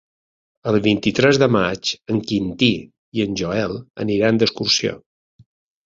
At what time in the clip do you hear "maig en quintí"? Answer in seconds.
1.57-2.71